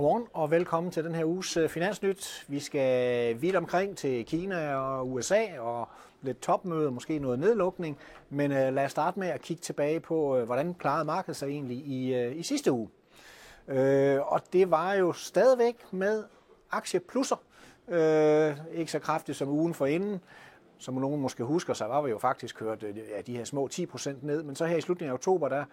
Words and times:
Godmorgen 0.00 0.26
og 0.32 0.50
velkommen 0.50 0.92
til 0.92 1.04
den 1.04 1.14
her 1.14 1.24
uges 1.24 1.56
øh, 1.56 1.68
Finansnyt. 1.68 2.44
Vi 2.48 2.60
skal 2.60 3.40
vidt 3.40 3.56
omkring 3.56 3.96
til 3.96 4.26
Kina 4.26 4.74
og 4.74 5.12
USA 5.12 5.58
og 5.58 5.88
lidt 6.22 6.42
topmøde, 6.42 6.90
måske 6.90 7.18
noget 7.18 7.38
nedlukning. 7.38 7.98
Men 8.30 8.52
øh, 8.52 8.74
lad 8.74 8.84
os 8.84 8.90
starte 8.90 9.18
med 9.18 9.28
at 9.28 9.40
kigge 9.42 9.60
tilbage 9.60 10.00
på, 10.00 10.36
øh, 10.36 10.44
hvordan 10.44 10.74
klarede 10.74 11.04
markedet 11.04 11.36
sig 11.36 11.48
egentlig 11.48 11.76
i, 11.76 12.30
i 12.30 12.42
sidste 12.42 12.72
uge. 12.72 12.88
Uh, 13.68 14.32
og 14.32 14.40
det 14.52 14.70
var 14.70 14.94
jo 14.94 15.12
stadigvæk 15.12 15.92
med 15.92 16.24
aktieplusser. 16.70 17.36
Uh, 17.86 18.78
ikke 18.78 18.92
så 18.92 18.98
kraftigt 18.98 19.38
som 19.38 19.48
ugen 19.48 19.74
forinden. 19.74 20.20
Som 20.78 20.94
nogen 20.94 21.20
måske 21.20 21.44
husker, 21.44 21.74
så 21.74 21.84
var 21.84 22.02
vi 22.02 22.10
jo 22.10 22.18
faktisk 22.18 22.56
kørt 22.56 22.82
ja, 22.82 23.20
de 23.26 23.36
her 23.36 23.44
små 23.44 23.68
10% 23.72 24.10
ned. 24.22 24.42
Men 24.42 24.56
så 24.56 24.66
her 24.66 24.76
i 24.76 24.80
slutningen 24.80 25.10
af 25.10 25.14
oktober, 25.14 25.48
der 25.48 25.64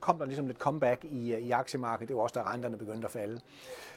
kom 0.00 0.18
der 0.18 0.24
ligesom 0.26 0.46
lidt 0.46 0.58
comeback 0.58 1.04
i, 1.04 1.34
øh, 1.34 1.40
i 1.40 1.50
aktiemarkedet. 1.50 2.08
Det 2.08 2.16
var 2.16 2.22
også, 2.22 2.40
da 2.40 2.52
renterne 2.52 2.76
begyndte 2.76 3.04
at 3.04 3.10
falde. 3.10 3.40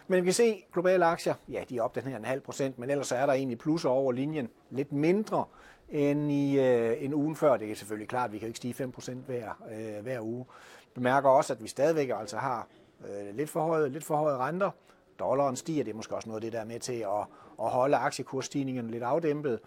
Men 0.08 0.24
vi 0.24 0.26
kan 0.26 0.34
se, 0.34 0.64
globale 0.74 1.06
aktier, 1.06 1.34
ja, 1.50 1.64
de 1.70 1.78
er 1.78 1.82
op 1.82 1.96
den 1.96 2.04
her 2.04 2.18
en 2.18 2.26
halv 2.26 2.42
procent, 2.42 2.80
men 2.80 2.90
ellers 2.90 3.12
er 3.12 3.26
der 3.26 3.34
egentlig 3.34 3.58
plusser 3.58 3.90
over 3.90 4.12
linjen. 4.12 4.50
Lidt 4.70 4.92
mindre 4.92 5.46
end 5.90 6.32
i 6.32 6.60
øh, 6.60 7.04
en 7.04 7.14
ugen 7.14 7.36
før. 7.36 7.58
Det 7.58 7.72
er 7.72 7.76
selvfølgelig 7.76 8.10
klart, 8.10 8.26
at 8.26 8.34
vi 8.34 8.38
kan 8.40 8.48
ikke 8.48 8.58
stige 8.58 8.74
5 8.74 8.92
procent 8.92 9.26
hver, 9.26 9.64
øh, 9.72 10.04
hver 10.04 10.22
uge. 10.22 10.46
Bemærker 10.94 11.30
også, 11.30 11.54
at 11.54 11.64
vi 11.64 11.68
stadigvæk 11.68 12.12
altså 12.20 12.38
har 12.38 12.68
øh, 13.08 13.36
lidt 13.36 13.50
for 13.50 13.62
høje, 13.62 13.90
lidt 13.90 14.04
for 14.04 14.16
høje 14.16 14.38
renter. 14.38 14.72
Dollaren 15.20 15.56
stiger, 15.56 15.84
det 15.84 15.92
er 15.92 15.96
måske 15.96 16.16
også 16.16 16.30
noget 16.30 16.38
af 16.38 16.42
det, 16.42 16.54
der 16.54 16.60
er 16.60 16.66
med 16.66 16.80
til 16.80 16.94
at, 16.94 17.26
at 17.64 17.70
holde 17.70 17.98
aktiekursstigningerne 17.98 18.92
lidt 18.92 19.04
afdæmpet. 19.04 19.60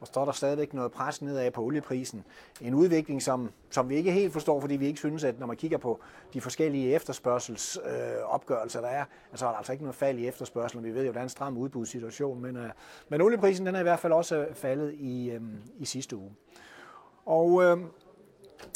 Og 0.00 0.06
står 0.06 0.24
der 0.24 0.32
stadigvæk 0.32 0.74
noget 0.74 0.92
pres 0.92 1.22
nedad 1.22 1.50
på 1.50 1.62
olieprisen. 1.62 2.24
En 2.60 2.74
udvikling, 2.74 3.22
som, 3.22 3.50
som 3.70 3.88
vi 3.88 3.96
ikke 3.96 4.12
helt 4.12 4.32
forstår, 4.32 4.60
fordi 4.60 4.76
vi 4.76 4.86
ikke 4.86 4.98
synes, 4.98 5.24
at 5.24 5.38
når 5.38 5.46
man 5.46 5.56
kigger 5.56 5.78
på 5.78 6.00
de 6.34 6.40
forskellige 6.40 6.94
efterspørgselsopgørelser, 6.94 8.80
øh, 8.82 8.88
der 8.88 8.94
er, 8.96 9.04
altså 9.30 9.46
er 9.46 9.50
der 9.50 9.56
altså 9.56 9.72
ikke 9.72 9.84
noget 9.84 9.96
fald 9.96 10.18
i 10.18 10.26
efterspørgselen. 10.26 10.84
Vi 10.84 10.94
ved 10.94 11.02
jo, 11.02 11.08
at 11.08 11.14
der 11.14 11.20
er 11.20 11.24
en 11.24 11.28
stram 11.28 11.56
udbudssituation, 11.56 12.42
men, 12.42 12.56
øh, 12.56 12.70
men 13.08 13.20
olieprisen 13.20 13.66
den 13.66 13.74
er 13.74 13.80
i 13.80 13.82
hvert 13.82 14.00
fald 14.00 14.12
også 14.12 14.36
øh, 14.36 14.54
faldet 14.54 14.94
i, 14.94 15.30
øh, 15.30 15.40
i 15.78 15.84
sidste 15.84 16.16
uge. 16.16 16.30
Og 17.26 17.62
øh, 17.64 17.78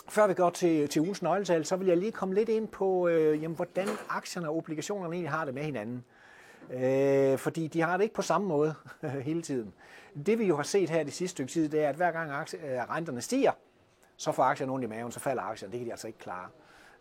før 0.09 0.27
vi 0.27 0.35
går 0.35 0.51
til, 0.51 0.89
til 0.89 1.03
ugens 1.03 1.23
nøgletal, 1.23 1.65
så 1.65 1.77
vil 1.77 1.87
jeg 1.87 1.97
lige 1.97 2.13
komme 2.13 2.35
lidt 2.35 2.49
ind 2.49 2.69
på, 2.69 3.09
øh, 3.09 3.43
jamen, 3.43 3.57
hvordan 3.57 3.89
aktierne 4.09 4.49
og 4.49 4.57
obligationerne 4.57 5.15
egentlig 5.15 5.31
har 5.31 5.45
det 5.45 5.55
med 5.55 5.63
hinanden. 5.63 5.97
Øh, 5.97 6.20
Øh, 6.71 7.39
fordi 7.39 7.67
de 7.67 7.81
har 7.81 7.97
det 7.97 8.05
ikke 8.05 8.15
på 8.15 8.23
samme 8.23 8.47
måde 8.47 8.75
hele 9.23 9.43
tiden. 9.43 9.75
Det 10.27 10.39
vi 10.39 10.45
jo 10.45 10.57
har 10.57 10.63
set 10.63 10.91
her 10.91 11.03
de 11.03 11.11
sidste 11.11 11.35
stykke 11.35 11.53
tid, 11.53 11.69
det 11.69 11.85
er, 11.85 11.89
at 11.89 11.97
hver 11.97 12.13
gang 12.13 12.31
aktie, 12.31 12.59
øh, 12.59 12.91
renterne 12.91 13.21
stiger, 13.21 13.53
så 14.17 14.33
får 14.33 14.43
aktierne 14.43 14.73
ondt 14.73 14.85
i 14.85 14.89
maven, 14.89 15.13
så 15.13 15.21
falder 15.21 15.43
aktierne. 15.43 15.73
Det 15.73 15.81
kan 15.81 15.87
de 15.87 15.93
altså 15.93 16.07
ikke 16.07 16.19
klare. 16.19 16.49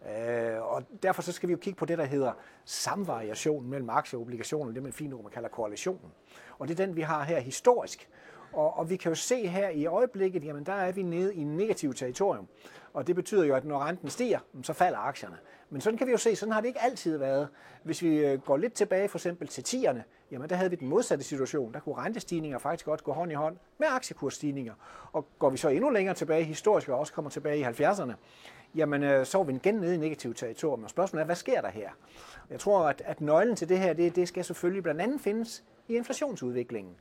Øh, 0.07 0.61
og 0.61 0.83
derfor 1.03 1.21
så 1.21 1.31
skal 1.31 1.49
vi 1.49 1.53
jo 1.53 1.57
kigge 1.57 1.77
på 1.77 1.85
det, 1.85 1.97
der 1.97 2.05
hedder 2.05 2.33
samvariation 2.65 3.69
mellem 3.69 3.89
aktier 3.89 4.17
og 4.17 4.21
obligationer, 4.21 4.71
det 4.71 4.83
man 4.83 4.93
fint 4.93 5.13
ord, 5.13 5.23
man 5.23 5.31
kalder 5.31 5.49
korrelationen. 5.49 6.11
Og 6.59 6.67
det 6.67 6.79
er 6.79 6.85
den, 6.85 6.95
vi 6.95 7.01
har 7.01 7.23
her 7.23 7.39
historisk. 7.39 8.09
Og, 8.53 8.77
og 8.77 8.89
vi 8.89 8.95
kan 8.95 9.11
jo 9.11 9.15
se 9.15 9.47
her 9.47 9.69
i 9.69 9.85
øjeblikket, 9.85 10.45
jamen 10.45 10.63
der 10.63 10.73
er 10.73 10.91
vi 10.91 11.03
nede 11.03 11.35
i 11.35 11.43
negativt 11.43 11.97
territorium. 11.97 12.47
Og 12.93 13.07
det 13.07 13.15
betyder 13.15 13.43
jo, 13.43 13.55
at 13.55 13.65
når 13.65 13.79
renten 13.79 14.09
stiger, 14.09 14.39
så 14.63 14.73
falder 14.73 14.97
aktierne. 14.97 15.37
Men 15.69 15.81
sådan 15.81 15.97
kan 15.97 16.07
vi 16.07 16.11
jo 16.11 16.17
se, 16.17 16.35
sådan 16.35 16.53
har 16.53 16.61
det 16.61 16.67
ikke 16.67 16.81
altid 16.81 17.17
været. 17.17 17.47
Hvis 17.83 18.01
vi 18.01 18.17
øh, 18.25 18.39
går 18.39 18.57
lidt 18.57 18.73
tilbage 18.73 19.09
for 19.09 19.17
eksempel 19.17 19.47
til 19.47 19.63
tierne, 19.63 20.03
jamen 20.31 20.49
der 20.49 20.55
havde 20.55 20.69
vi 20.69 20.75
den 20.75 20.87
modsatte 20.87 21.23
situation. 21.23 21.73
Der 21.73 21.79
kunne 21.79 21.95
rentestigninger 21.95 22.57
faktisk 22.57 22.85
godt 22.85 23.03
gå 23.03 23.13
hånd 23.13 23.31
i 23.31 23.35
hånd 23.35 23.57
med 23.77 23.87
aktiekursstigninger. 23.91 24.73
Og 25.11 25.27
går 25.39 25.49
vi 25.49 25.57
så 25.57 25.69
endnu 25.69 25.89
længere 25.89 26.15
tilbage 26.15 26.43
historisk, 26.43 26.89
og 26.89 26.99
også 26.99 27.13
kommer 27.13 27.31
tilbage 27.31 27.59
i 27.59 27.63
70'erne, 27.63 28.13
jamen 28.75 29.03
øh, 29.03 29.25
så 29.25 29.39
er 29.39 29.43
vi 29.43 29.53
igen 29.53 29.75
nede 29.75 29.95
i 29.95 29.97
negativt 29.97 30.37
territorium. 30.37 30.83
Og 30.83 30.89
spørgsmålet 30.89 31.21
er, 31.21 31.25
hvad 31.25 31.35
sker 31.35 31.61
der 31.61 31.69
her? 31.69 31.89
Jeg 32.49 32.59
tror, 32.59 32.87
at, 32.87 33.01
at 33.05 33.21
nøglen 33.21 33.55
til 33.55 33.69
det 33.69 33.79
her, 33.79 33.93
det, 33.93 34.15
det 34.15 34.27
skal 34.27 34.45
selvfølgelig 34.45 34.83
blandt 34.83 35.01
andet 35.01 35.21
findes 35.21 35.63
i 35.87 35.95
inflationsudviklingen. 35.95 36.95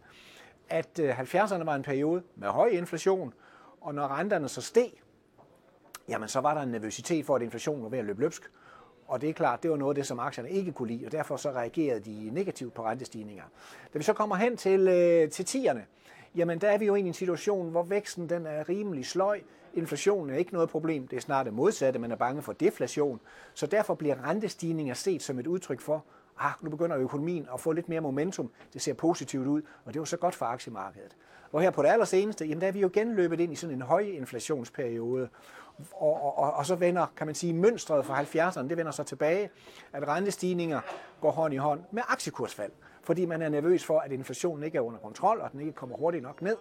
At 0.69 0.99
øh, 0.99 1.21
70'erne 1.21 1.65
var 1.65 1.75
en 1.75 1.83
periode 1.83 2.23
med 2.37 2.49
høj 2.49 2.69
inflation, 2.69 3.35
og 3.81 3.95
når 3.95 4.09
renterne 4.09 4.49
så 4.49 4.61
steg, 4.61 4.93
jamen 6.09 6.29
så 6.29 6.41
var 6.41 6.55
der 6.55 6.61
en 6.61 6.69
nervøsitet 6.69 7.27
for, 7.27 7.37
at 7.37 7.43
inflationen 7.43 7.83
var 7.83 7.89
ved 7.89 7.99
at 7.99 8.05
løbe 8.05 8.21
løbsk. 8.21 8.51
Og 9.07 9.21
det 9.21 9.29
er 9.29 9.33
klart, 9.33 9.63
det 9.63 9.71
var 9.71 9.77
noget 9.77 9.91
af 9.91 9.95
det, 9.95 10.07
som 10.07 10.19
aktierne 10.19 10.51
ikke 10.51 10.73
kunne 10.73 10.89
lide, 10.89 11.07
og 11.07 11.13
derfor 11.13 11.37
så 11.37 11.51
reagerede 11.51 12.01
de 12.01 12.31
negativt 12.33 12.75
på 12.75 12.85
rentestigninger. 12.85 13.45
Da 13.93 13.99
vi 13.99 14.05
så 14.05 14.13
kommer 14.13 14.37
hen 14.37 14.57
til, 14.57 14.89
øh, 14.89 15.31
til 15.31 15.45
tierne, 15.45 15.87
jamen 16.35 16.61
der 16.61 16.69
er 16.69 16.79
vi 16.79 16.87
jo 16.87 16.95
i 16.95 17.01
en 17.01 17.15
situation, 17.15 17.71
hvor 17.71 17.83
væksten 17.83 18.29
den 18.29 18.47
er 18.47 18.69
rimelig 18.69 19.07
sløj. 19.07 19.41
Inflationen 19.75 20.35
er 20.35 20.39
ikke 20.39 20.53
noget 20.53 20.69
problem, 20.69 21.09
det 21.09 21.17
er 21.17 21.21
snart 21.21 21.47
det 21.47 21.55
modsatte, 21.55 21.99
man 21.99 22.13
er 22.13 22.17
bange 22.17 22.43
for 22.43 22.53
deflation. 22.53 23.21
Så 23.55 23.67
derfor 23.67 23.95
bliver 23.95 24.29
rentestigninger 24.29 24.95
set 24.95 25.23
som 25.23 25.39
et 25.39 25.47
udtryk 25.47 25.81
for, 25.81 26.05
ah, 26.41 26.53
nu 26.61 26.71
begynder 26.71 26.99
økonomien 26.99 27.49
at 27.55 27.61
få 27.61 27.73
lidt 27.73 27.89
mere 27.89 28.01
momentum, 28.01 28.51
det 28.73 28.83
ser 28.83 28.95
positivt 28.95 29.47
ud, 29.47 29.63
og 29.85 29.95
det 29.95 30.01
er 30.01 30.05
så 30.05 30.17
godt 30.17 30.35
for 30.35 30.47
aktiemarkedet. 30.47 31.17
Hvor 31.51 31.61
her 31.61 31.71
på 31.71 31.83
det 31.83 31.89
allerseneste, 31.89 32.45
jamen 32.47 32.61
der 32.61 32.67
er 32.67 32.73
vi 32.73 32.81
jo 32.81 32.91
genløbet 32.93 33.41
ind 33.41 33.53
i 33.53 33.57
sådan 33.57 33.77
en 33.77 33.83
høj 33.83 34.01
inflationsperiode, 34.01 35.29
og, 35.93 36.39
og, 36.39 36.55
og 36.55 36.67
så 36.67 36.75
vender, 36.75 37.07
kan 37.17 37.27
man 37.27 37.35
sige, 37.35 37.53
mønstret 37.53 38.07
fra 38.07 38.23
70'erne, 38.23 38.69
det 38.69 38.77
vender 38.77 38.93
så 38.93 39.03
tilbage, 39.03 39.51
at 39.93 40.09
rentestigninger 40.09 40.81
går 41.21 41.31
hånd 41.31 41.55
i 41.55 41.57
hånd 41.57 41.81
med 41.91 42.03
aktiekursfald, 42.09 42.73
fordi 43.03 43.27
man 43.27 43.43
er 43.43 43.49
nervøs 43.49 43.85
for, 43.85 43.99
at 43.99 44.13
inflationen 44.13 44.65
ikke 44.65 44.79
er 44.79 44.83
under 44.83 44.99
kontrol, 45.01 45.41
og 45.41 45.53
den 45.53 45.61
ikke 45.61 45.73
kommer 45.73 45.97
hurtigt 45.97 46.23
nok 46.23 46.43
ned. 46.43 46.57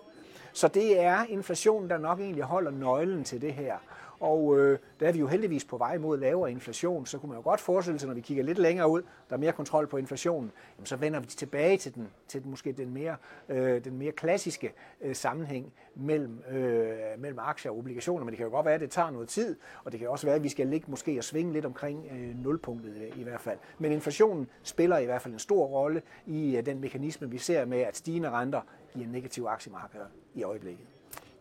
Så 0.53 0.67
det 0.67 0.99
er 0.99 1.25
inflationen, 1.29 1.89
der 1.89 1.97
nok 1.97 2.19
egentlig 2.19 2.43
holder 2.43 2.71
nøglen 2.71 3.23
til 3.23 3.41
det 3.41 3.53
her. 3.53 3.77
Og 4.19 4.59
øh, 4.59 4.79
der 4.99 5.07
er 5.07 5.11
vi 5.11 5.19
jo 5.19 5.27
heldigvis 5.27 5.65
på 5.65 5.77
vej 5.77 5.97
mod 5.97 6.17
lavere 6.17 6.51
inflation, 6.51 7.05
så 7.05 7.17
kunne 7.17 7.29
man 7.29 7.37
jo 7.37 7.43
godt 7.43 7.59
forestille 7.59 7.99
sig, 7.99 8.07
når 8.07 8.15
vi 8.15 8.21
kigger 8.21 8.43
lidt 8.43 8.57
længere 8.57 8.89
ud, 8.89 9.01
der 9.29 9.35
er 9.35 9.39
mere 9.39 9.51
kontrol 9.51 9.87
på 9.87 9.97
inflationen, 9.97 10.51
jamen, 10.77 10.85
så 10.85 10.95
vender 10.95 11.19
vi 11.19 11.25
tilbage 11.25 11.77
til 11.77 11.95
den, 11.95 12.07
til 12.27 12.43
den 12.43 12.49
måske 12.49 12.71
den 12.71 12.93
mere, 12.93 13.15
øh, 13.49 13.83
den 13.83 13.97
mere 13.97 14.11
klassiske 14.11 14.73
øh, 15.01 15.15
sammenhæng 15.15 15.73
mellem, 15.95 16.41
øh, 16.51 16.89
mellem 17.17 17.39
aktier 17.39 17.71
og 17.71 17.77
obligationer. 17.77 18.25
Men 18.25 18.31
det 18.31 18.37
kan 18.37 18.45
jo 18.45 18.51
godt 18.51 18.65
være, 18.65 18.75
at 18.75 18.81
det 18.81 18.91
tager 18.91 19.09
noget 19.09 19.29
tid, 19.29 19.55
og 19.83 19.91
det 19.91 19.99
kan 19.99 20.09
også 20.09 20.27
være, 20.27 20.35
at 20.35 20.43
vi 20.43 20.49
skal 20.49 20.67
ligge 20.67 20.91
måske 20.91 21.17
og 21.17 21.23
svinge 21.23 21.53
lidt 21.53 21.65
omkring 21.65 22.07
øh, 22.11 22.43
nulpunktet 22.43 22.95
i, 22.97 23.19
i 23.19 23.23
hvert 23.23 23.41
fald. 23.41 23.57
Men 23.79 23.91
inflationen 23.91 24.47
spiller 24.63 24.97
i 24.97 25.05
hvert 25.05 25.21
fald 25.21 25.33
en 25.33 25.39
stor 25.39 25.65
rolle 25.65 26.01
i 26.25 26.57
øh, 26.57 26.65
den 26.65 26.81
mekanisme, 26.81 27.29
vi 27.29 27.37
ser 27.37 27.65
med, 27.65 27.79
at 27.79 27.97
stigende 27.97 28.29
renter 28.29 28.61
giver 28.93 29.07
negative 29.07 29.49
aktiemarkeder 29.49 30.05
i 30.37 30.43
øjeblikket. 30.43 30.85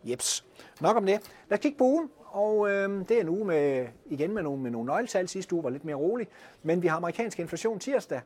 Jeps. 0.03 0.45
Nok 0.81 0.97
om 0.97 1.05
det. 1.05 1.31
Lad 1.49 1.57
os 1.57 1.61
kigge 1.61 1.77
på 1.77 1.83
ugen, 1.83 2.09
og 2.25 2.69
øh, 2.69 2.89
det 3.09 3.11
er 3.11 3.21
en 3.21 3.29
uge 3.29 3.45
med, 3.45 3.87
igen 4.05 4.33
med 4.33 4.43
nogle, 4.43 4.61
med 4.61 4.71
nogle 4.71 4.87
nøgletal. 4.87 5.27
Sidste 5.27 5.55
uge 5.55 5.63
var 5.63 5.69
lidt 5.69 5.85
mere 5.85 5.95
rolig, 5.95 6.27
men 6.63 6.81
vi 6.81 6.87
har 6.87 6.97
amerikansk 6.97 7.39
inflation 7.39 7.79
tirsdag, 7.79 8.21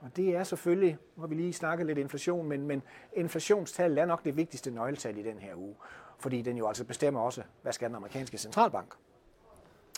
og 0.00 0.16
det 0.16 0.36
er 0.36 0.44
selvfølgelig, 0.44 0.96
nu 1.16 1.20
har 1.20 1.26
vi 1.26 1.34
lige 1.34 1.52
snakket 1.52 1.86
lidt 1.86 1.98
inflation, 1.98 2.48
men, 2.48 2.66
men 2.66 2.82
inflationstallet 3.12 3.98
er 3.98 4.04
nok 4.04 4.24
det 4.24 4.36
vigtigste 4.36 4.70
nøgletal 4.70 5.18
i 5.18 5.22
den 5.22 5.38
her 5.38 5.54
uge, 5.56 5.74
fordi 6.18 6.42
den 6.42 6.56
jo 6.56 6.68
altså 6.68 6.84
bestemmer 6.84 7.20
også, 7.20 7.42
hvad 7.62 7.72
skal 7.72 7.88
den 7.88 7.96
amerikanske 7.96 8.38
centralbank. 8.38 8.94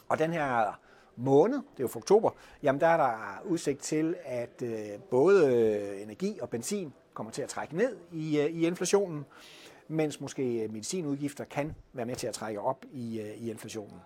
Og 0.09 0.19
den 0.19 0.33
her 0.33 0.81
måned, 1.17 1.57
det 1.57 1.79
er 1.79 1.85
jo 1.85 1.89
for 1.89 2.01
oktober, 2.01 2.31
jamen 2.63 2.81
der 2.81 2.87
er 2.87 2.97
der 2.97 3.43
udsigt 3.45 3.81
til, 3.81 4.17
at 4.25 4.63
øh, 4.63 5.01
både 5.11 5.57
øh, 5.57 6.03
energi 6.03 6.39
og 6.43 6.49
benzin 6.49 6.93
kommer 7.15 7.33
til 7.33 7.43
at 7.43 7.49
trække 7.49 7.77
ned 7.77 7.97
i, 8.13 8.41
øh, 8.41 8.47
i 8.47 8.67
inflationen 8.67 9.25
mens 9.89 10.21
måske 10.21 10.63
øh, 10.63 10.73
medicinudgifter 10.73 11.45
kan 11.45 11.75
være 11.93 12.07
med 12.07 12.17
til 12.17 12.27
at 12.27 12.35
trække 12.35 12.61
op 12.61 12.85
i, 12.93 13.21
øh, 13.21 13.43
i 13.43 13.51
inflationen. 13.51 13.97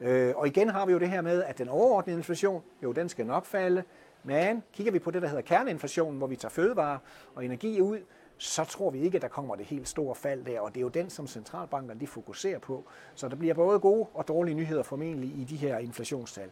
Øh, 0.00 0.32
og 0.36 0.46
igen 0.46 0.68
har 0.68 0.86
vi 0.86 0.92
jo 0.92 0.98
det 0.98 1.10
her 1.10 1.20
med, 1.20 1.42
at 1.42 1.58
den 1.58 1.68
overordnede 1.68 2.16
inflation, 2.18 2.62
jo 2.82 2.92
den 2.92 3.08
skal 3.08 3.26
nok 3.26 3.46
falde, 3.46 3.82
men 4.24 4.62
kigger 4.72 4.92
vi 4.92 4.98
på 4.98 5.10
det, 5.10 5.22
der 5.22 5.28
hedder 5.28 5.42
kerneinflationen, 5.42 6.18
hvor 6.18 6.26
vi 6.26 6.36
tager 6.36 6.50
fødevare 6.50 6.98
og 7.34 7.44
energi 7.44 7.80
ud, 7.80 7.98
så 8.38 8.64
tror 8.64 8.90
vi 8.90 9.00
ikke, 9.00 9.16
at 9.16 9.22
der 9.22 9.28
kommer 9.28 9.56
det 9.56 9.66
helt 9.66 9.88
store 9.88 10.14
fald 10.14 10.44
der, 10.44 10.60
og 10.60 10.74
det 10.74 10.76
er 10.76 10.82
jo 10.82 10.88
den, 10.88 11.10
som 11.10 11.26
centralbankerne 11.26 12.00
de 12.00 12.06
fokuserer 12.06 12.58
på. 12.58 12.84
Så 13.14 13.28
der 13.28 13.36
bliver 13.36 13.54
både 13.54 13.78
gode 13.78 14.06
og 14.14 14.28
dårlige 14.28 14.54
nyheder 14.54 14.82
formentlig 14.82 15.30
i 15.30 15.44
de 15.44 15.56
her 15.56 15.78
inflationstal. 15.78 16.50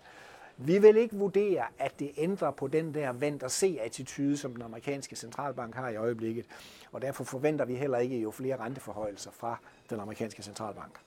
Vi 0.61 0.79
vil 0.79 0.97
ikke 0.97 1.17
vurdere, 1.17 1.65
at 1.79 1.99
det 1.99 2.11
ændrer 2.17 2.51
på 2.51 2.67
den 2.67 2.95
der 2.95 3.13
vent 3.13 3.43
og 3.43 3.51
se 3.51 3.79
attitude, 3.83 4.37
som 4.37 4.53
den 4.53 4.63
amerikanske 4.63 5.17
centralbank 5.17 5.75
har 5.75 5.89
i 5.89 5.97
øjeblikket. 5.97 6.47
Og 6.93 7.03
derfor 7.03 7.25
forventer 7.25 7.65
vi 7.65 7.75
heller 7.75 7.99
ikke 7.99 8.19
jo 8.19 8.31
flere 8.31 8.57
renteforhøjelser 8.57 9.31
fra 9.31 9.59
den 9.91 10.01
amerikanske 10.01 10.43
centralbank. 10.43 11.01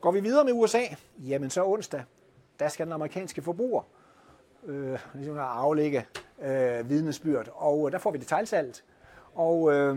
Går 0.00 0.10
vi 0.10 0.20
videre 0.20 0.44
med 0.44 0.52
USA, 0.52 0.82
jamen 1.18 1.50
så 1.50 1.64
onsdag, 1.64 2.04
der 2.58 2.68
skal 2.68 2.86
den 2.86 2.92
amerikanske 2.92 3.42
forbruger 3.42 3.82
øh, 4.66 4.98
ligesom 5.14 5.38
aflægge 5.38 6.06
øh, 6.42 6.88
vidnesbyrd, 6.88 7.48
og 7.54 7.86
øh, 7.86 7.92
der 7.92 7.98
får 7.98 8.10
vi 8.10 8.18
detaljsalget. 8.18 8.84
Og 9.34 9.72
øh, 9.72 9.96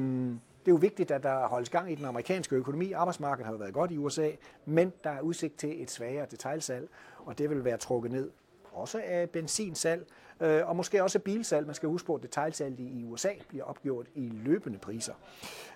er 0.69 0.74
jo 0.74 0.80
vigtigt, 0.80 1.12
at 1.12 1.24
der 1.24 1.48
holdes 1.48 1.69
gang 1.69 1.92
i 1.92 1.95
den 1.95 2.06
amerikanske 2.06 2.56
økonomi. 2.56 2.92
Arbejdsmarkedet 2.92 3.45
har 3.45 3.54
jo 3.54 3.57
været 3.57 3.74
godt 3.74 3.92
i 3.92 3.98
USA, 3.98 4.31
men 4.66 4.94
der 5.04 5.10
er 5.10 5.21
udsigt 5.21 5.57
til 5.57 5.83
et 5.83 5.92
svagere 5.92 6.25
detailsalg, 6.31 6.89
og 7.25 7.38
det 7.38 7.50
vil 7.50 7.66
være 7.66 7.77
trukket 7.77 8.12
ned 8.12 8.30
også 8.71 9.01
af 9.06 9.30
benzinsalg, 9.30 10.07
øh, 10.39 10.69
og 10.69 10.75
måske 10.75 11.04
også 11.04 11.19
bilsalg. 11.19 11.66
Man 11.66 11.75
skal 11.75 11.89
huske 11.89 12.06
på, 12.06 12.16
at 12.16 12.24
detaljsalget 12.24 12.80
i 12.80 13.04
USA 13.04 13.30
bliver 13.48 13.63
opgjort 13.63 14.07
i 14.16 14.31
løbende 14.44 14.80
priser. 14.80 15.13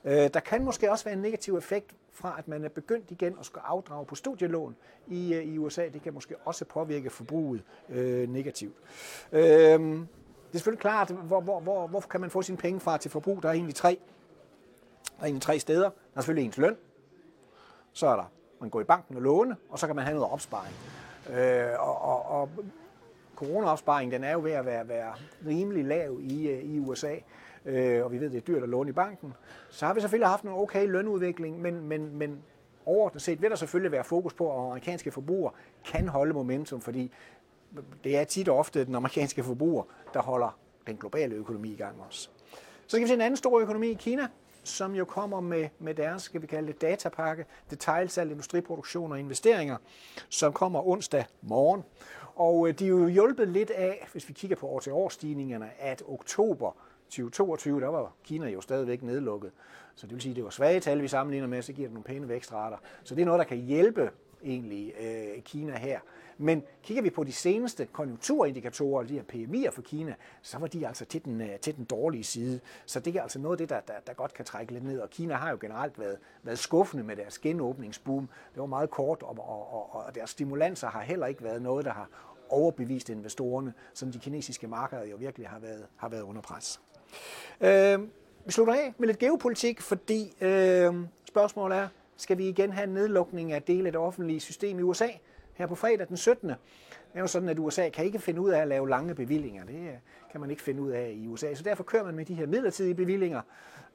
Øh, 0.05 0.13
der 0.13 0.39
kan 0.39 0.63
måske 0.63 0.91
også 0.91 1.05
være 1.05 1.13
en 1.13 1.21
negativ 1.21 1.57
effekt 1.57 1.95
fra, 2.11 2.35
at 2.37 2.47
man 2.47 2.63
er 2.63 2.69
begyndt 2.69 3.11
igen 3.11 3.35
at 3.39 3.45
skulle 3.45 3.65
afdrage 3.65 4.05
på 4.05 4.15
studielån 4.15 4.75
i, 5.07 5.33
øh, 5.33 5.43
i 5.43 5.57
USA. 5.57 5.87
Det 5.93 6.01
kan 6.01 6.13
måske 6.13 6.35
også 6.45 6.65
påvirke 6.65 7.09
forbruget 7.09 7.63
øh, 7.89 8.29
negativt. 8.29 8.75
Øh, 9.31 9.41
Det 9.41 10.57
er 10.57 10.59
selvfølgelig 10.59 10.81
klart, 10.81 11.11
hvor, 11.11 11.41
hvor, 11.41 11.59
hvor, 11.59 11.87
hvor 11.87 11.99
kan 11.99 12.21
man 12.21 12.29
få 12.29 12.41
sine 12.41 12.57
penge 12.57 12.79
fra 12.79 12.97
til 12.97 13.11
forbrug? 13.11 13.43
Der 13.43 13.49
er 13.49 13.53
egentlig 13.53 13.75
tre. 13.75 13.99
Der 15.17 15.21
er 15.21 15.25
egentlig 15.25 15.41
tre 15.41 15.59
steder. 15.59 15.89
Der 15.89 15.89
er 16.15 16.21
selvfølgelig 16.21 16.45
ens 16.45 16.57
løn. 16.57 16.77
Så 17.93 18.07
er 18.07 18.15
der, 18.15 18.31
man 18.61 18.69
går 18.69 18.81
i 18.81 18.83
banken 18.83 19.15
og 19.15 19.21
låne, 19.21 19.55
og 19.69 19.79
så 19.79 19.87
kan 19.87 19.95
man 19.95 20.05
have 20.05 20.15
noget 20.15 20.31
opsparing. 20.31 20.75
Øh, 21.29 21.79
og, 21.79 22.01
og, 22.01 22.41
og 22.41 22.49
coronaopsparing, 23.35 24.11
den 24.11 24.23
er 24.23 24.31
jo 24.31 24.39
ved 24.39 24.51
at 24.51 24.65
være, 24.65 24.87
være 24.87 25.13
rimelig 25.47 25.85
lav 25.85 26.19
i, 26.21 26.47
øh, 26.47 26.63
i 26.63 26.79
USA, 26.79 27.15
øh, 27.65 28.05
og 28.05 28.11
vi 28.11 28.19
ved, 28.19 28.29
det 28.29 28.37
er 28.37 28.41
dyrt 28.41 28.63
at 28.63 28.69
låne 28.69 28.89
i 28.89 28.93
banken. 28.93 29.33
Så 29.69 29.85
har 29.85 29.93
vi 29.93 30.01
selvfølgelig 30.01 30.27
haft 30.27 30.43
en 30.43 30.49
okay 30.49 30.87
lønudvikling, 30.87 31.61
men, 31.61 31.87
men, 31.87 32.17
men 32.17 32.43
overordnet 32.85 33.21
set 33.21 33.41
vil 33.41 33.49
der 33.49 33.55
selvfølgelig 33.55 33.91
være 33.91 34.03
fokus 34.03 34.33
på, 34.33 34.51
at 34.51 34.65
amerikanske 34.65 35.11
forbrugere 35.11 35.53
kan 35.85 36.07
holde 36.07 36.33
momentum, 36.33 36.81
fordi 36.81 37.11
det 38.03 38.17
er 38.17 38.23
tit 38.23 38.49
og 38.49 38.57
ofte 38.57 38.85
den 38.85 38.95
amerikanske 38.95 39.43
forbruger, 39.43 39.83
der 40.13 40.21
holder 40.21 40.57
den 40.87 40.97
globale 40.97 41.35
økonomi 41.35 41.71
i 41.73 41.75
gang 41.75 42.01
også. 42.07 42.29
Så 42.87 42.89
skal 42.89 43.01
vi 43.01 43.07
se 43.07 43.13
en 43.13 43.21
anden 43.21 43.37
stor 43.37 43.59
økonomi, 43.59 43.93
Kina, 43.93 44.27
som 44.63 44.95
jo 44.95 45.05
kommer 45.05 45.39
med, 45.39 45.69
med 45.79 45.95
deres, 45.95 46.21
skal 46.21 46.41
vi 46.41 46.47
kalde 46.47 46.67
det, 46.67 46.81
datapakke, 46.81 47.45
detaljsalg, 47.69 48.31
industriproduktion 48.31 49.11
og 49.11 49.19
investeringer, 49.19 49.77
som 50.29 50.53
kommer 50.53 50.87
onsdag 50.87 51.25
morgen. 51.41 51.83
Og 52.35 52.67
øh, 52.67 52.79
de 52.79 52.85
er 52.85 52.89
jo 52.89 53.07
hjulpet 53.07 53.47
lidt 53.47 53.69
af, 53.69 54.07
hvis 54.11 54.27
vi 54.27 54.33
kigger 54.33 54.57
på 54.57 54.67
år-til-år-stigningerne, 54.67 55.69
at 55.79 56.03
oktober 56.07 56.71
2022, 57.05 57.81
der 57.81 57.87
var 57.87 58.13
Kina 58.23 58.49
jo 58.49 58.61
stadigvæk 58.61 59.03
nedlukket. 59.03 59.51
Så 59.95 60.07
det 60.07 60.13
vil 60.13 60.21
sige, 60.21 60.31
at 60.31 60.35
det 60.35 60.43
var 60.43 60.49
svage 60.49 60.79
tal, 60.79 61.01
vi 61.01 61.07
sammenligner 61.07 61.47
med, 61.47 61.61
så 61.61 61.73
giver 61.73 61.87
det 61.87 61.93
nogle 61.93 62.03
pæne 62.03 62.29
vækstrater. 62.29 62.77
Så 63.03 63.15
det 63.15 63.21
er 63.21 63.25
noget, 63.25 63.39
der 63.39 63.45
kan 63.45 63.57
hjælpe 63.57 64.11
egentlig 64.43 64.93
øh, 64.99 65.43
Kina 65.43 65.77
her. 65.77 65.99
Men 66.37 66.63
kigger 66.83 67.03
vi 67.03 67.09
på 67.09 67.23
de 67.23 67.31
seneste 67.31 67.85
konjunkturindikatorer, 67.85 69.03
de 69.03 69.13
her 69.13 69.23
PMI'er 69.33 69.71
for 69.71 69.81
Kina, 69.81 70.15
så 70.41 70.57
var 70.57 70.67
de 70.67 70.87
altså 70.87 71.05
til 71.05 71.25
den, 71.25 71.41
øh, 71.41 71.59
til 71.59 71.75
den 71.75 71.85
dårlige 71.85 72.23
side. 72.23 72.59
Så 72.85 72.99
det 72.99 73.15
er 73.15 73.21
altså 73.21 73.39
noget 73.39 73.53
af 73.53 73.57
det, 73.57 73.69
der, 73.69 73.79
der, 73.93 73.99
der 74.07 74.13
godt 74.13 74.33
kan 74.33 74.45
trække 74.45 74.73
lidt 74.73 74.83
ned. 74.83 74.99
Og 74.99 75.09
Kina 75.09 75.33
har 75.33 75.51
jo 75.51 75.57
generelt 75.61 75.99
været, 75.99 76.17
været 76.43 76.59
skuffende 76.59 77.03
med 77.03 77.15
deres 77.15 77.39
genåbningsboom. 77.39 78.29
Det 78.53 78.59
var 78.59 78.65
meget 78.65 78.89
kort, 78.89 79.23
og, 79.23 79.37
og, 79.39 79.95
og 79.95 80.15
deres 80.15 80.29
stimulanser 80.29 80.87
har 80.87 81.01
heller 81.01 81.27
ikke 81.27 81.43
været 81.43 81.61
noget, 81.61 81.85
der 81.85 81.93
har 81.93 82.09
overbevist 82.49 83.09
investorerne, 83.09 83.73
som 83.93 84.11
de 84.11 84.19
kinesiske 84.19 84.67
markeder 84.67 85.05
jo 85.05 85.15
virkelig 85.15 85.47
har 85.47 85.59
været, 85.59 85.85
har 85.97 86.09
været 86.09 86.21
under 86.21 86.41
pres. 86.41 86.81
Øh, 87.61 87.99
vi 88.45 88.51
slutter 88.51 88.73
af 88.73 88.93
med 88.97 89.07
lidt 89.07 89.19
geopolitik, 89.19 89.81
fordi 89.81 90.33
øh, 90.41 90.93
spørgsmålet 91.27 91.77
er, 91.77 91.87
skal 92.23 92.37
vi 92.37 92.49
igen 92.49 92.71
have 92.71 92.83
en 92.83 92.93
nedlukning 92.93 93.51
af 93.51 93.61
dele 93.63 93.85
af 93.85 93.91
det 93.91 94.01
offentlige 94.01 94.39
system 94.39 94.79
i 94.79 94.81
USA 94.81 95.07
her 95.53 95.67
på 95.67 95.75
fredag 95.75 96.07
den 96.07 96.17
17. 96.17 96.49
Det 96.49 96.57
er 97.13 97.19
jo 97.19 97.27
sådan, 97.27 97.49
at 97.49 97.59
USA 97.59 97.89
kan 97.89 98.05
ikke 98.05 98.19
finde 98.19 98.41
ud 98.41 98.49
af 98.49 98.61
at 98.61 98.67
lave 98.67 98.89
lange 98.89 99.15
bevillinger. 99.15 99.65
Det 99.65 99.75
øh, 99.75 99.93
kan 100.31 100.41
man 100.41 100.49
ikke 100.49 100.61
finde 100.61 100.81
ud 100.81 100.91
af 100.91 101.13
i 101.15 101.27
USA. 101.27 101.53
Så 101.53 101.63
derfor 101.63 101.83
kører 101.83 102.03
man 102.03 102.15
med 102.15 102.25
de 102.25 102.33
her 102.33 102.47
midlertidige 102.47 102.95
bevillinger. 102.95 103.41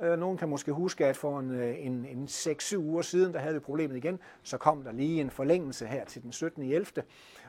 Øh, 0.00 0.18
nogen 0.18 0.38
kan 0.38 0.48
måske 0.48 0.72
huske, 0.72 1.06
at 1.06 1.16
for 1.16 1.40
en, 1.40 1.50
øh, 1.50 1.86
en, 1.86 2.06
en 2.06 2.24
6-7 2.24 2.76
uger 2.76 3.02
siden, 3.02 3.32
der 3.32 3.38
havde 3.38 3.54
vi 3.54 3.60
problemet 3.60 3.96
igen. 3.96 4.18
Så 4.42 4.58
kom 4.58 4.82
der 4.82 4.92
lige 4.92 5.20
en 5.20 5.30
forlængelse 5.30 5.86
her 5.86 6.04
til 6.04 6.22
den 6.22 6.32
17. 6.32 6.62
11. 6.62 6.86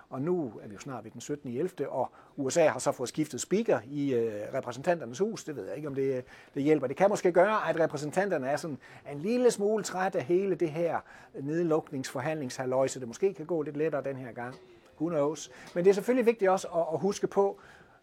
Og 0.10 0.22
nu 0.22 0.54
er 0.64 0.68
vi 0.68 0.74
jo 0.74 0.80
snart 0.80 1.04
ved 1.04 1.12
den 1.12 1.22
17. 1.22 1.50
11. 1.58 1.90
Og 1.90 2.12
USA 2.38 2.68
har 2.68 2.80
så 2.80 2.92
fået 2.92 3.10
skiftet 3.10 3.42
speaker 3.42 3.80
i 3.86 4.14
øh, 4.14 4.54
repræsentanternes 4.54 5.20
hus. 5.20 5.44
Det 5.44 5.56
ved 5.56 5.68
jeg 5.68 5.76
ikke, 5.76 5.88
om 5.88 5.96
det, 5.96 6.26
det 6.54 6.64
hjælper. 6.64 6.88
Det 6.88 6.98
kan 6.98 7.10
måske 7.10 7.32
gøre, 7.32 7.70
at 7.70 7.80
repræsentanterne 7.80 8.48
er 8.48 8.58
sådan 8.58 8.78
en 9.12 9.20
lille 9.20 9.52
smule 9.52 9.84
træt 9.84 10.16
af 10.16 10.24
hele 10.24 10.56
det 10.56 10.70
her 10.70 11.00
nedlukningsforhandlingshalløj, 11.42 12.88
så 12.88 13.00
det 13.00 13.08
måske 13.08 13.34
kan 13.34 13.46
gå 13.46 13.62
lidt 13.62 13.78
lettere 13.78 14.04
den 14.04 14.16
her 14.16 14.32
gang. 14.32 14.56
Who 15.00 15.10
knows? 15.10 15.52
Men 15.76 15.84
det 15.84 15.90
er 15.90 15.94
selvfølgelig 15.94 16.26
vigtigt 16.26 16.52
også 16.52 16.68
at, 16.68 16.86
at 16.94 17.00
huske 17.00 17.28
på, 17.28 17.60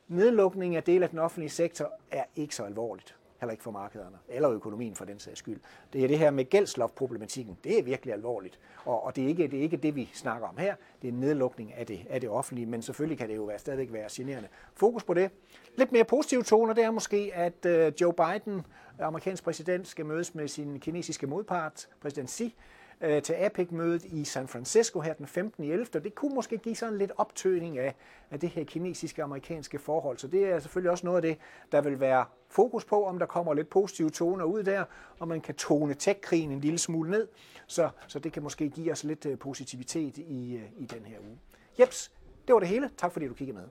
nedlukning 0.08 0.76
af 0.76 0.82
del 0.82 1.02
af 1.02 1.10
den 1.10 1.18
offentlige 1.18 1.50
sektor 1.50 1.92
er 2.10 2.24
ikke 2.36 2.54
så 2.54 2.64
alvorligt 2.64 3.16
heller 3.40 3.50
ikke 3.50 3.64
for 3.64 3.70
markederne, 3.70 4.16
eller 4.28 4.50
økonomien 4.50 4.94
for 4.94 5.04
den 5.04 5.18
sags 5.18 5.38
skyld. 5.38 5.60
Det 5.92 6.04
er 6.04 6.08
det 6.08 6.18
her 6.18 6.30
med 6.30 6.44
gældsloftproblematikken, 6.44 7.58
det 7.64 7.78
er 7.78 7.82
virkelig 7.82 8.14
alvorligt, 8.14 8.58
og, 8.84 9.04
og 9.04 9.16
det, 9.16 9.24
er 9.24 9.28
ikke, 9.28 9.48
det 9.48 9.58
er 9.58 9.62
ikke 9.62 9.76
det, 9.76 9.96
vi 9.96 10.10
snakker 10.14 10.48
om 10.48 10.56
her, 10.58 10.74
det 11.02 11.08
er 11.08 11.12
en 11.12 11.20
nedlukning 11.20 11.74
af 11.74 11.86
det, 11.86 12.06
af 12.10 12.20
det 12.20 12.30
offentlige, 12.30 12.66
men 12.66 12.82
selvfølgelig 12.82 13.18
kan 13.18 13.28
det 13.28 13.36
jo 13.36 13.44
være, 13.44 13.58
stadigvæk 13.58 13.92
være 13.92 14.08
generende. 14.12 14.48
Fokus 14.74 15.04
på 15.04 15.14
det. 15.14 15.30
Lidt 15.76 15.92
mere 15.92 16.04
positive 16.04 16.42
toner, 16.42 16.74
det 16.74 16.84
er 16.84 16.90
måske, 16.90 17.30
at 17.34 17.66
øh, 17.66 17.92
Joe 18.00 18.12
Biden, 18.12 18.66
amerikansk 19.00 19.44
præsident, 19.44 19.88
skal 19.88 20.06
mødes 20.06 20.34
med 20.34 20.48
sin 20.48 20.80
kinesiske 20.80 21.26
modpart, 21.26 21.88
præsident 22.00 22.30
Xi, 22.30 22.54
øh, 23.00 23.22
til 23.22 23.32
APEC-mødet 23.32 24.04
i 24.04 24.24
San 24.24 24.48
Francisco 24.48 25.00
her 25.00 25.14
den 25.14 25.26
15. 25.26 25.64
11. 25.64 25.86
Og 25.94 26.04
det 26.04 26.14
kunne 26.14 26.34
måske 26.34 26.58
give 26.58 26.76
sådan 26.76 26.98
lidt 26.98 27.12
optøning 27.16 27.78
af, 27.78 27.94
af 28.30 28.40
det 28.40 28.48
her 28.48 28.64
kinesiske 28.64 29.22
amerikanske 29.22 29.78
forhold. 29.78 30.18
Så 30.18 30.28
det 30.28 30.44
er 30.44 30.58
selvfølgelig 30.58 30.90
også 30.90 31.06
noget 31.06 31.16
af 31.16 31.22
det, 31.22 31.38
der 31.72 31.80
vil 31.80 32.00
være 32.00 32.24
fokus 32.56 32.84
på, 32.84 33.04
om 33.04 33.18
der 33.18 33.26
kommer 33.26 33.54
lidt 33.54 33.68
positive 33.68 34.10
toner 34.10 34.44
ud 34.44 34.62
der, 34.62 34.84
og 35.18 35.28
man 35.28 35.40
kan 35.40 35.54
tone 35.54 35.94
tech-krigen 35.94 36.50
en 36.50 36.60
lille 36.60 36.78
smule 36.78 37.10
ned. 37.10 37.28
Så, 37.66 37.90
så 38.08 38.18
det 38.18 38.32
kan 38.32 38.42
måske 38.42 38.68
give 38.68 38.92
os 38.92 39.04
lidt 39.04 39.26
øh, 39.26 39.38
positivitet 39.38 40.18
i, 40.18 40.54
øh, 40.54 40.82
i 40.82 40.86
den 40.86 41.04
her 41.04 41.18
uge. 41.20 41.38
Jeps, 41.80 42.12
det 42.46 42.52
var 42.52 42.60
det 42.60 42.68
hele. 42.68 42.90
Tak 42.96 43.12
fordi 43.12 43.28
du 43.28 43.34
kiggede 43.34 43.58
med. 43.58 43.68